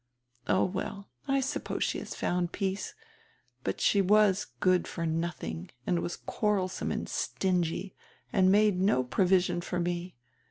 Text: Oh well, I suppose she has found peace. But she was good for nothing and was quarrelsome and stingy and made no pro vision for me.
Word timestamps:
Oh 0.47 0.63
well, 0.65 1.11
I 1.27 1.41
suppose 1.41 1.83
she 1.83 1.99
has 1.99 2.15
found 2.15 2.51
peace. 2.51 2.95
But 3.63 3.79
she 3.79 4.01
was 4.01 4.47
good 4.59 4.87
for 4.87 5.05
nothing 5.05 5.69
and 5.85 5.99
was 5.99 6.15
quarrelsome 6.15 6.91
and 6.91 7.07
stingy 7.07 7.93
and 8.33 8.51
made 8.51 8.81
no 8.81 9.03
pro 9.03 9.27
vision 9.27 9.61
for 9.61 9.79
me. 9.79 10.15